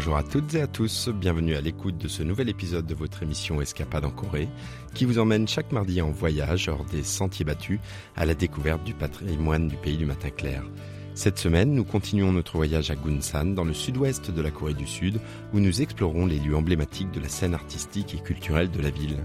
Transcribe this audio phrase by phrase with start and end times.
[0.00, 3.22] Bonjour à toutes et à tous, bienvenue à l'écoute de ce nouvel épisode de votre
[3.22, 4.48] émission Escapade en Corée,
[4.94, 7.80] qui vous emmène chaque mardi en voyage hors des sentiers battus
[8.16, 10.64] à la découverte du patrimoine du pays du matin clair.
[11.12, 14.86] Cette semaine, nous continuons notre voyage à Gunsan, dans le sud-ouest de la Corée du
[14.86, 15.20] Sud,
[15.52, 19.18] où nous explorons les lieux emblématiques de la scène artistique et culturelle de la ville.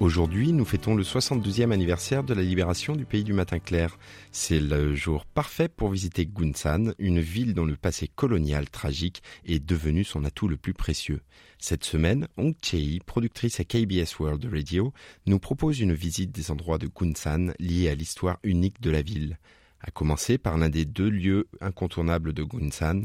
[0.00, 3.98] Aujourd'hui, nous fêtons le 72e anniversaire de la libération du pays du matin clair.
[4.32, 9.62] C'est le jour parfait pour visiter Gunsan, une ville dont le passé colonial tragique est
[9.62, 11.20] devenu son atout le plus précieux.
[11.58, 14.94] Cette semaine, Hong Chei, productrice à KBS World Radio,
[15.26, 19.38] nous propose une visite des endroits de Gunsan liés à l'histoire unique de la ville.
[19.82, 23.02] À commencer par l'un des deux lieux incontournables de Gunsan,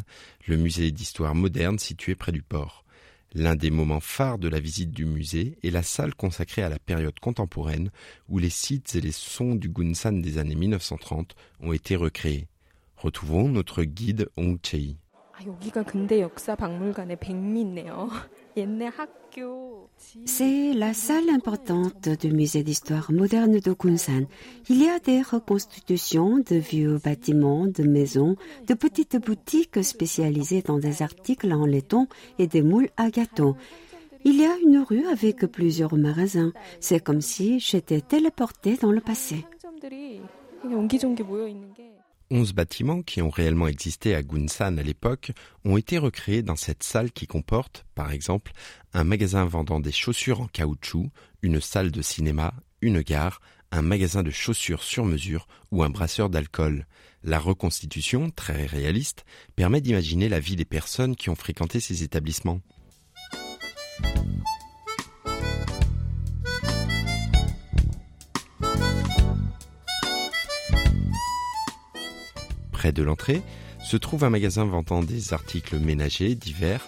[0.48, 2.85] le musée d'histoire moderne situé près du port.
[3.38, 6.80] L'un des moments phares de la visite du musée est la salle consacrée à la
[6.80, 7.92] période contemporaine
[8.30, 12.48] où les sites et les sons du Gunsan des années 1930 ont été recréés.
[12.96, 14.96] Retrouvons notre guide Hong Chei.
[20.26, 24.26] C'est la salle importante du musée d'histoire moderne de Kunsan.
[24.70, 28.36] Il y a des reconstitutions de vieux bâtiments, de maisons,
[28.68, 32.08] de petites boutiques spécialisées dans des articles en laiton
[32.40, 33.56] et des moules à gâteaux.
[34.24, 36.52] Il y a une rue avec plusieurs magasins.
[36.80, 39.46] C'est comme si j'étais téléportée dans le passé.
[42.32, 45.32] Onze bâtiments qui ont réellement existé à Gunsan à l'époque
[45.64, 48.52] ont été recréés dans cette salle qui comporte, par exemple,
[48.94, 51.12] un magasin vendant des chaussures en caoutchouc,
[51.44, 56.32] une salle de cinéma, une gare, un magasin de chaussures sur mesure ou un brasseur
[56.32, 56.88] d'alcool.
[57.24, 59.24] La reconstitution, très réaliste,
[59.56, 62.62] permet d'imaginer la vie des personnes qui ont fréquenté ces établissements.
[72.86, 73.42] Près de l'entrée
[73.84, 76.88] se trouve un magasin vendant des articles ménagers divers,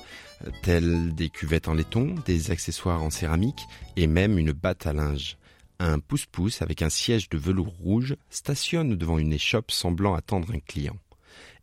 [0.61, 3.63] tels des cuvettes en laiton, des accessoires en céramique
[3.95, 5.37] et même une batte à linge.
[5.79, 10.59] Un pouce-pouce avec un siège de velours rouge stationne devant une échoppe semblant attendre un
[10.59, 10.97] client.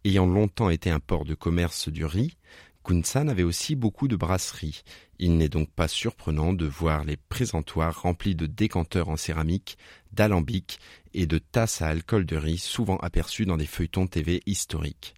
[0.05, 2.37] Ayant longtemps été un port de commerce du riz,
[2.84, 4.83] Kunsan avait aussi beaucoup de brasseries.
[5.19, 9.78] Il n'est donc pas surprenant de voir les présentoirs remplis de décanteurs en céramique,
[10.12, 10.78] d'alambics
[11.15, 15.15] et de tasses à alcool de riz souvent aperçus dans des feuilletons TV historiques.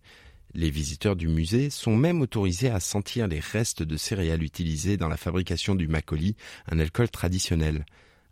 [0.55, 5.09] Les visiteurs du musée sont même autorisés à sentir les restes de céréales utilisées dans
[5.09, 6.37] la fabrication du makgeolli,
[6.71, 7.85] un alcool traditionnel.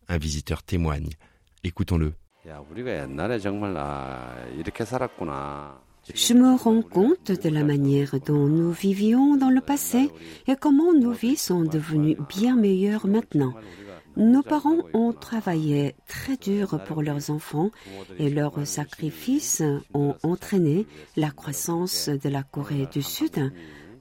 [0.09, 1.11] Un visiteur témoigne.
[1.65, 2.15] Écoutons-le.
[6.13, 10.11] Je me rends compte de la manière dont nous vivions dans le passé
[10.47, 13.55] et comment nos vies sont devenues bien meilleures maintenant.
[14.17, 17.71] Nos parents ont travaillé très dur pour leurs enfants
[18.19, 23.53] et leurs sacrifices ont entraîné la croissance de la Corée du Sud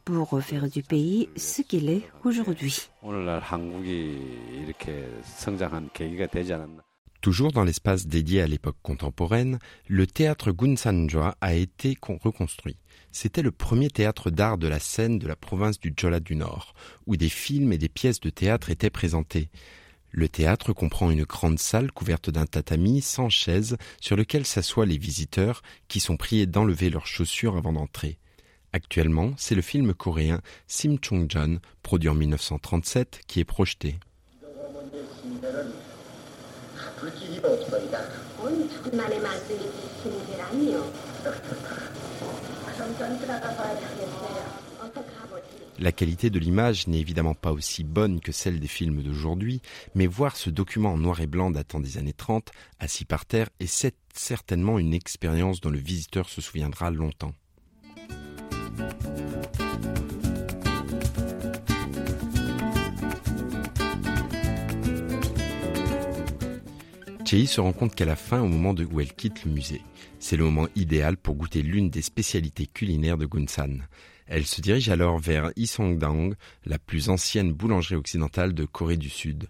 [0.06, 2.90] pour faire du pays ce qu'il est aujourd'hui.
[7.24, 9.58] Toujours dans l'espace dédié à l'époque contemporaine,
[9.88, 12.76] le théâtre Gunsanjoa a été reconstruit.
[13.14, 16.74] C'était le premier théâtre d'art de la scène de la province du Jola du Nord,
[17.08, 19.48] où des films et des pièces de théâtre étaient présentés.
[20.12, 24.98] Le théâtre comprend une grande salle couverte d'un tatami sans chaises sur lequel s'assoient les
[24.98, 28.18] visiteurs qui sont priés d'enlever leurs chaussures avant d'entrer.
[28.74, 33.96] Actuellement, c'est le film coréen Sim Chung-jon, produit en 1937, qui est projeté.
[45.80, 49.62] La qualité de l'image n'est évidemment pas aussi bonne que celle des films d'aujourd'hui,
[49.96, 53.50] mais voir ce document en noir et blanc datant des années 30, assis par terre,
[53.60, 57.34] est certainement une expérience dont le visiteur se souviendra longtemps.
[67.34, 69.82] Chei se rend compte qu'à la fin, au moment où elle quitte le musée,
[70.20, 73.80] c'est le moment idéal pour goûter l'une des spécialités culinaires de Gunsan.
[74.28, 76.36] Elle se dirige alors vers Isongdang,
[76.68, 79.48] la plus ancienne boulangerie occidentale de Corée du Sud.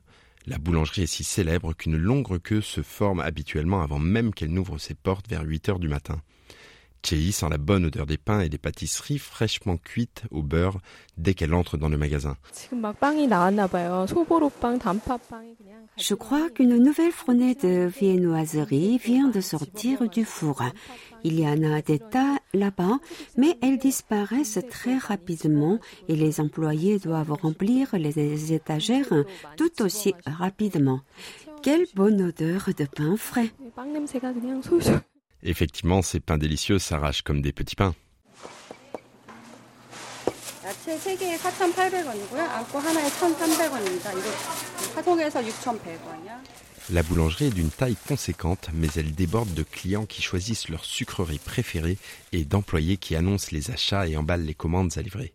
[0.48, 4.78] La boulangerie est si célèbre qu'une longue queue se forme habituellement avant même qu'elle n'ouvre
[4.78, 6.22] ses portes vers 8 heures du matin.
[7.06, 10.80] Chei sent la bonne odeur des pains et des pâtisseries fraîchement cuites au beurre
[11.18, 12.38] dès qu'elle entre dans le magasin.
[15.98, 20.64] Je crois qu'une nouvelle fournée de viennoiserie vient de sortir du four.
[21.26, 23.00] Il y en a des tas là-bas,
[23.38, 29.14] mais elles disparaissent très rapidement et les employés doivent remplir les étagères
[29.58, 31.02] tout aussi rapidement.
[31.62, 33.52] Quelle bonne odeur de pain frais!
[35.44, 37.94] Effectivement, ces pains délicieux s'arrachent comme des petits pains.
[46.92, 51.40] La boulangerie est d'une taille conséquente, mais elle déborde de clients qui choisissent leur sucrerie
[51.40, 51.98] préférée
[52.32, 55.34] et d'employés qui annoncent les achats et emballent les commandes à livrer.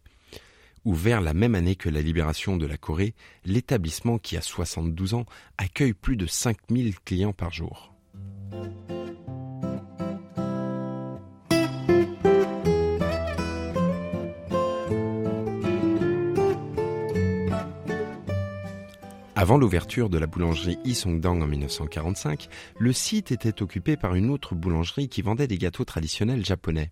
[0.84, 3.14] Ouvert la même année que la libération de la Corée,
[3.44, 5.26] l'établissement qui a 72 ans
[5.58, 7.92] accueille plus de 5000 clients par jour.
[19.48, 24.54] Avant l'ouverture de la boulangerie Isongdang en 1945, le site était occupé par une autre
[24.54, 26.90] boulangerie qui vendait des gâteaux traditionnels japonais.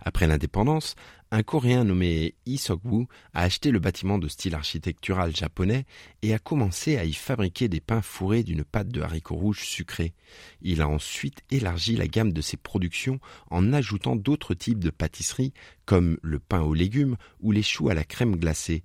[0.00, 0.96] Après l'indépendance,
[1.30, 5.84] un Coréen nommé Sok-woo a acheté le bâtiment de style architectural japonais
[6.22, 10.12] et a commencé à y fabriquer des pains fourrés d'une pâte de haricots rouges sucrés.
[10.60, 15.52] Il a ensuite élargi la gamme de ses productions en ajoutant d'autres types de pâtisseries
[15.86, 18.82] comme le pain aux légumes ou les choux à la crème glacée.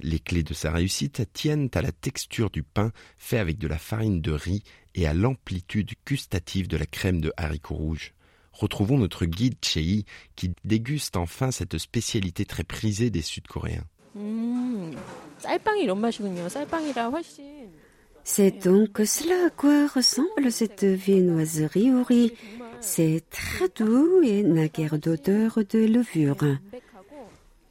[0.00, 3.78] Les clés de sa réussite tiennent à la texture du pain fait avec de la
[3.78, 4.62] farine de riz
[4.94, 8.14] et à l'amplitude gustative de la crème de haricots rouges
[8.58, 10.04] retrouvons notre guide Chei
[10.36, 13.84] qui déguste enfin cette spécialité très prisée des Sud-Coréens.
[18.24, 22.32] C'est donc cela à quoi ressemble cette viennoiserie au riz.
[22.80, 26.36] C'est très doux et n'a guère d'odeur de levure.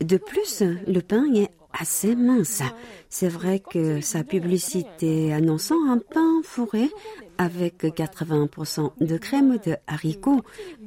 [0.02, 2.64] De plus, le pain est assez mince.
[3.10, 6.90] C'est vrai que sa publicité annonçant un pain fourré
[7.38, 10.42] avec 80% de crème de haricots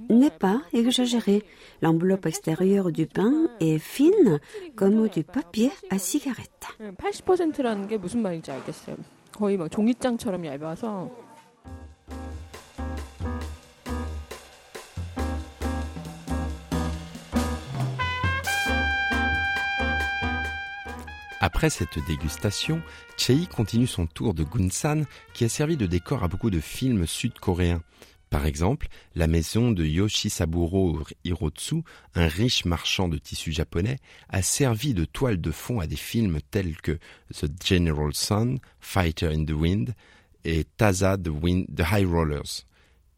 [0.09, 1.43] n'est pas exagérée.
[1.83, 4.41] L'enveloppe extérieure du pain est fine
[4.75, 6.67] comme du papier à cigarette.
[21.61, 22.81] Après cette dégustation,
[23.19, 25.03] Chei continue son tour de Gunsan
[25.35, 27.83] qui a servi de décor à beaucoup de films sud-coréens.
[28.31, 31.83] Par exemple, la maison de Yoshisaburo Hirotsu,
[32.15, 33.99] un riche marchand de tissus japonais,
[34.31, 36.99] a servi de toile de fond à des films tels que
[37.35, 39.95] The General Sun, Fighter in the Wind
[40.47, 41.29] et Taza the,
[41.77, 42.65] the High Rollers.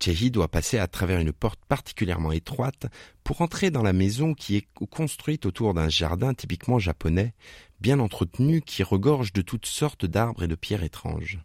[0.02, 2.86] Chehi doit passer à travers une porte particulièrement étroite
[3.22, 7.34] pour entrer dans la maison qui est construite autour d'un jardin typiquement japonais,
[7.82, 11.40] bien entretenu qui regorge de toutes sortes d'arbres et de pierres étranges.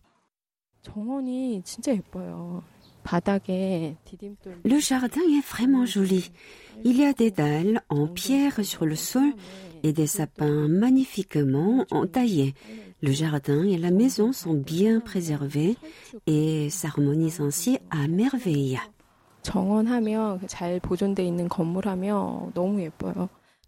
[4.64, 6.32] Le jardin est vraiment joli.
[6.86, 9.34] Il y a des dalles en pierre sur le sol
[9.84, 12.54] et des sapins magnifiquement entaillés.
[13.02, 15.76] Le jardin et la maison sont bien préservés
[16.28, 18.80] et s'harmonisent ainsi à merveille.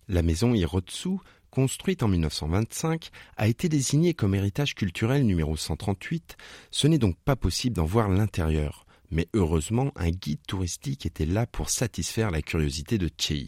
[0.07, 6.37] La maison Hirotsu construite en 1925, a été désignée comme héritage culturel numéro 138.
[6.71, 8.85] Ce n'est donc pas possible d'en voir l'intérieur.
[9.11, 13.47] Mais heureusement, un guide touristique était là pour satisfaire la curiosité de Chei.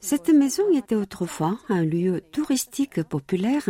[0.00, 3.68] Cette maison était autrefois un lieu touristique populaire,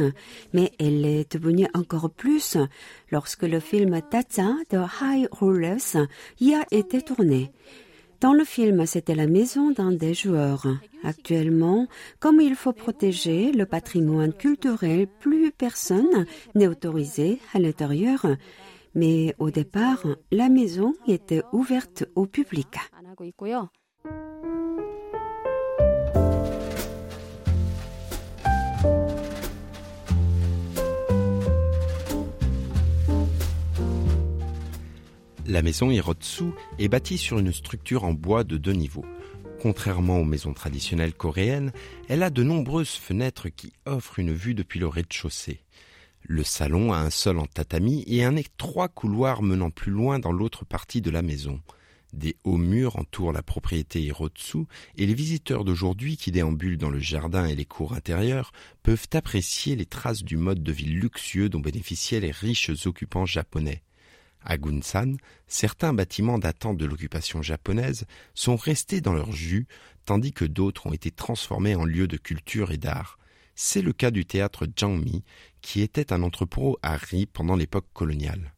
[0.52, 2.58] mais elle est devenue encore plus
[3.10, 5.96] lorsque le film Taza de High Rollers
[6.38, 7.50] y a été tourné.
[8.20, 10.66] Dans le film, c'était la maison d'un des joueurs.
[11.04, 11.86] Actuellement,
[12.18, 18.26] comme il faut protéger le patrimoine culturel, plus personne n'est autorisé à l'intérieur.
[18.94, 22.76] Mais au départ, la maison était ouverte au public.
[35.48, 39.06] La maison Hirotsu est bâtie sur une structure en bois de deux niveaux.
[39.62, 41.72] Contrairement aux maisons traditionnelles coréennes,
[42.10, 45.60] elle a de nombreuses fenêtres qui offrent une vue depuis le rez-de-chaussée.
[46.20, 50.32] Le salon a un sol en tatami et un étroit couloir menant plus loin dans
[50.32, 51.62] l'autre partie de la maison.
[52.12, 54.66] Des hauts murs entourent la propriété Hirotsu
[54.98, 58.52] et les visiteurs d'aujourd'hui qui déambulent dans le jardin et les cours intérieures
[58.82, 63.82] peuvent apprécier les traces du mode de vie luxueux dont bénéficiaient les riches occupants japonais.
[64.44, 65.16] À Gunsan,
[65.46, 69.66] certains bâtiments datant de l'occupation japonaise sont restés dans leur jus,
[70.04, 73.18] tandis que d'autres ont été transformés en lieux de culture et d'art.
[73.54, 75.24] C'est le cas du théâtre Jangmi,
[75.60, 78.54] qui était un entrepôt à riz pendant l'époque coloniale.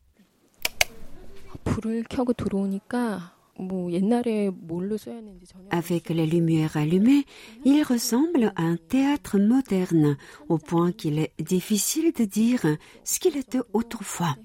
[5.70, 7.24] Avec les lumières allumées,
[7.64, 10.16] il ressemble à un théâtre moderne,
[10.48, 12.62] au point qu'il est difficile de dire
[13.04, 14.36] ce qu'il était autrefois.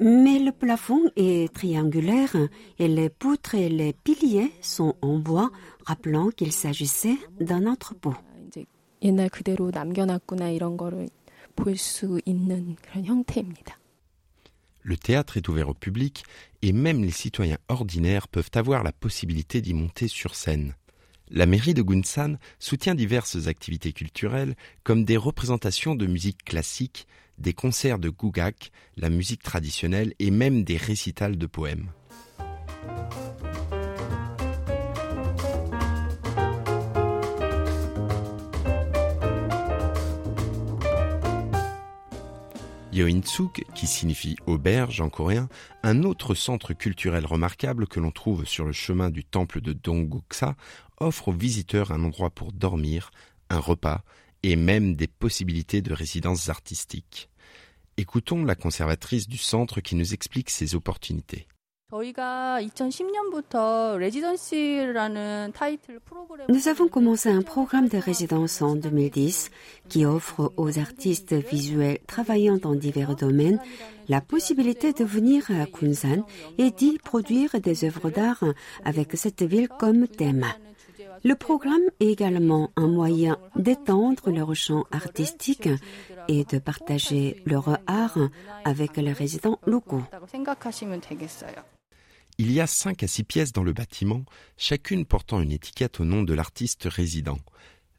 [0.00, 2.34] Mais le plafond est triangulaire
[2.78, 5.50] et les poutres et les piliers sont en bois,
[5.86, 8.14] rappelant qu'il s'agissait d'un entrepôt.
[14.82, 16.24] Le théâtre est ouvert au public
[16.62, 20.74] et même les citoyens ordinaires peuvent avoir la possibilité d'y monter sur scène.
[21.30, 27.06] La mairie de Gunsan soutient diverses activités culturelles comme des représentations de musique classique,
[27.38, 31.90] des concerts de gugak, la musique traditionnelle et même des récitals de poèmes.
[42.94, 45.48] Yoinsuk, qui signifie auberge en coréen,
[45.82, 50.54] un autre centre culturel remarquable que l'on trouve sur le chemin du temple de Dongguksa,
[50.98, 53.10] offre aux visiteurs un endroit pour dormir,
[53.50, 54.04] un repas
[54.44, 57.30] et même des possibilités de résidence artistiques.
[57.96, 61.46] Écoutons la conservatrice du centre qui nous explique ces opportunités.
[66.48, 69.50] Nous avons commencé un programme de résidence en 2010
[69.88, 73.60] qui offre aux artistes visuels travaillant dans divers domaines
[74.08, 76.26] la possibilité de venir à Kunsan
[76.58, 78.44] et d'y produire des œuvres d'art
[78.84, 80.44] avec cette ville comme thème.
[81.26, 85.70] Le programme est également un moyen d'étendre leur champ artistique
[86.28, 88.18] et de partager leur art
[88.66, 90.02] avec les résidents locaux.
[92.36, 94.24] Il y a cinq à six pièces dans le bâtiment,
[94.58, 97.38] chacune portant une étiquette au nom de l'artiste résident.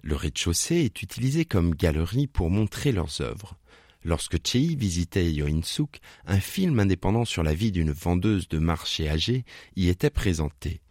[0.04, 3.58] Le rez-de-chaussée est utilisé comme galerie pour montrer leurs œuvres.
[4.04, 9.46] Lorsque Chei visitait Yoinsuk, un film indépendant sur la vie d'une vendeuse de marché âgée
[9.76, 10.82] y était présenté.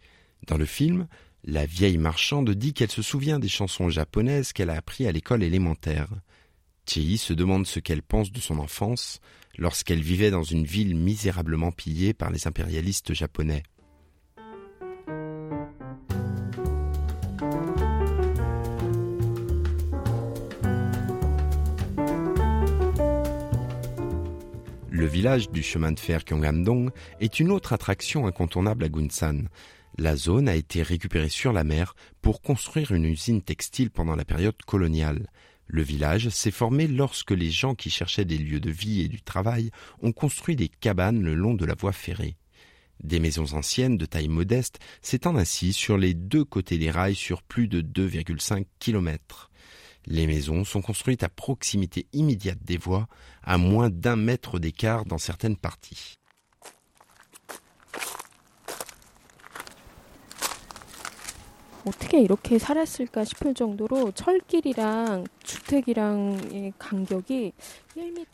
[0.47, 1.07] Dans le film,
[1.47, 5.43] la vieille marchande dit qu'elle se souvient des chansons japonaises qu'elle a apprises à l'école
[5.43, 6.09] élémentaire.
[6.87, 9.19] Chei se demande ce qu'elle pense de son enfance
[9.57, 13.61] lorsqu'elle vivait dans une ville misérablement pillée par les impérialistes japonais.
[24.89, 29.43] Le village du chemin de fer Kyongamdong est une autre attraction incontournable à Gunsan.
[29.97, 34.25] La zone a été récupérée sur la mer pour construire une usine textile pendant la
[34.25, 35.29] période coloniale.
[35.67, 39.21] Le village s'est formé lorsque les gens qui cherchaient des lieux de vie et du
[39.21, 39.71] travail
[40.01, 42.35] ont construit des cabanes le long de la voie ferrée.
[43.03, 47.41] Des maisons anciennes de taille modeste s'étendent ainsi sur les deux côtés des rails sur
[47.41, 49.49] plus de 2,5 kilomètres.
[50.07, 53.07] Les maisons sont construites à proximité immédiate des voies,
[53.43, 56.17] à moins d'un mètre d'écart dans certaines parties.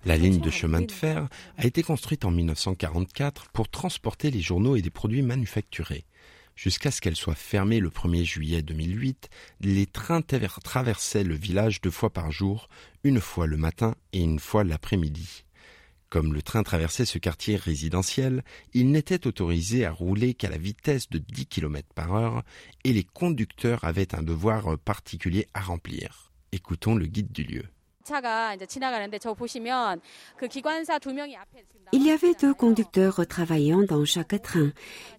[0.05, 1.27] La ligne de chemin de fer
[1.57, 6.05] a été construite en 1944 pour transporter les journaux et des produits manufacturés.
[6.55, 9.29] Jusqu'à ce qu'elle soit fermée le 1er juillet 2008,
[9.61, 12.69] les trains traversaient le village deux fois par jour,
[13.03, 15.43] une fois le matin et une fois l'après-midi.
[16.11, 21.09] Comme le train traversait ce quartier résidentiel, il n'était autorisé à rouler qu'à la vitesse
[21.09, 22.43] de 10 km par heure
[22.83, 26.33] et les conducteurs avaient un devoir particulier à remplir.
[26.51, 27.63] Écoutons le guide du lieu.
[31.93, 34.73] Il y avait deux conducteurs travaillant dans chaque train.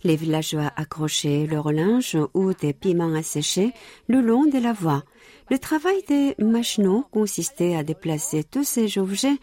[0.05, 3.73] Les villageois accrochaient leur linge ou des piments à sécher
[4.09, 5.05] le long de la voie.
[5.49, 9.39] Le travail des machinaux consistait à déplacer tous ces objets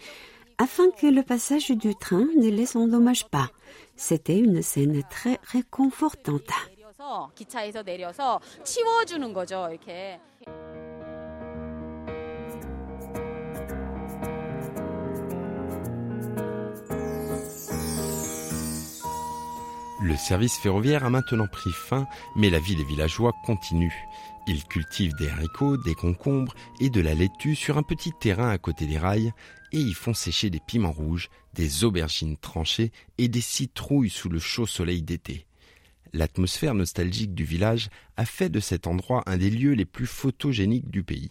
[0.60, 3.50] afin que le passage du train ne les endommage pas.
[3.96, 6.52] C'était une scène très réconfortante.
[20.10, 23.94] Le service ferroviaire a maintenant pris fin, mais la vie des villageois continue.
[24.48, 28.58] Ils cultivent des haricots, des concombres et de la laitue sur un petit terrain à
[28.58, 29.32] côté des rails
[29.72, 34.40] et y font sécher des piments rouges, des aubergines tranchées et des citrouilles sous le
[34.40, 35.46] chaud soleil d'été.
[36.12, 40.90] L'atmosphère nostalgique du village a fait de cet endroit un des lieux les plus photogéniques
[40.90, 41.30] du pays.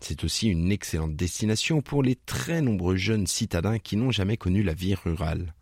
[0.00, 4.62] C'est aussi une excellente destination pour les très nombreux jeunes citadins qui n'ont jamais connu
[4.62, 5.54] la vie rurale.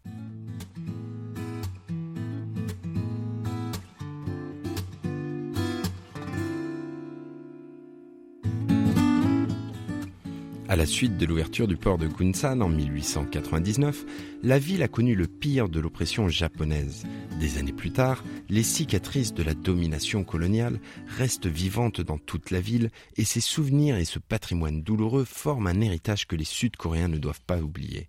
[10.70, 14.04] À la suite de l'ouverture du port de Gunsan en 1899,
[14.44, 17.06] la ville a connu le pire de l'oppression japonaise.
[17.40, 22.60] Des années plus tard, les cicatrices de la domination coloniale restent vivantes dans toute la
[22.60, 27.18] ville et ses souvenirs et ce patrimoine douloureux forment un héritage que les Sud-Coréens ne
[27.18, 28.08] doivent pas oublier.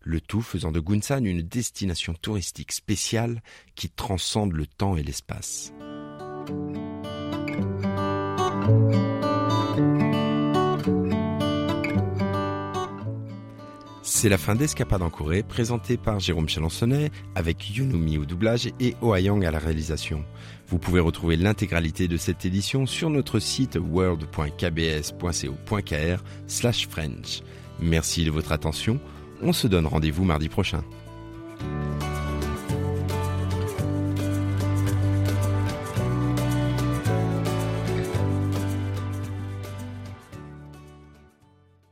[0.00, 3.40] le tout faisant de Gunsan une destination touristique spéciale
[3.76, 5.72] qui transcende le temps et l'espace.
[14.06, 18.94] C'est la fin d'Escapade en Corée, présentée par Jérôme Chalensonnet, avec Yunumi au doublage et
[19.00, 20.26] Oayang à la réalisation.
[20.68, 27.40] Vous pouvez retrouver l'intégralité de cette édition sur notre site world.kbs.co.kr slash French.
[27.80, 29.00] Merci de votre attention.
[29.40, 30.84] On se donne rendez-vous mardi prochain.